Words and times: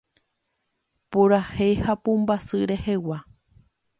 Purahéi 1.11 1.75
ha 1.83 1.95
pumbasy 2.03 2.59
rehegua 2.71 3.17